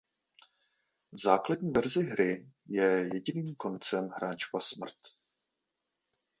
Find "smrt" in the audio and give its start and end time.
4.61-4.97